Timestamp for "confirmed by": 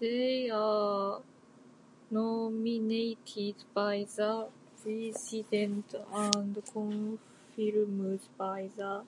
6.66-8.66